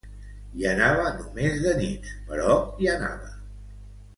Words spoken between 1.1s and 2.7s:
no més de nits, però